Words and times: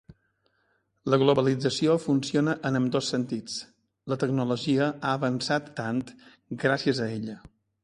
La 1.13 1.19
globalització 1.23 1.97
funciona 2.05 2.55
en 2.71 2.79
ambdós 2.79 3.11
sentits. 3.13 3.59
La 4.13 4.19
tecnologia 4.25 4.89
ha 5.11 5.15
avançat 5.21 5.71
tant 5.83 6.03
gràcies 6.67 7.07
a 7.09 7.13
ella. 7.21 7.41